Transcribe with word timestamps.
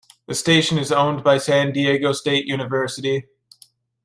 The 0.27 0.33
station 0.33 0.79
is 0.79 0.91
owned 0.91 1.23
by 1.23 1.37
San 1.37 1.73
Diego 1.73 2.11
State 2.11 2.47
University. 2.47 3.27